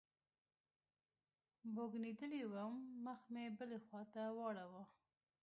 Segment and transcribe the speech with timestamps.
[1.73, 2.73] بوږنېدلى وم
[3.05, 4.83] مخ مې بلې خوا ته واړاوه.